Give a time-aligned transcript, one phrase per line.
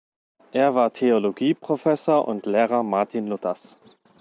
[0.51, 3.75] Er war Theologieprofessor und Lehrer Martin Luthers.